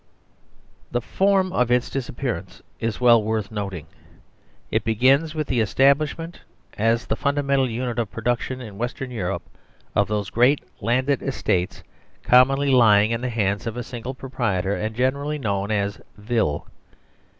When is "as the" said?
6.75-7.15